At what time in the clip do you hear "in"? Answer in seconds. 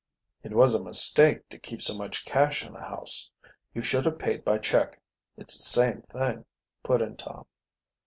2.65-2.73, 7.03-7.17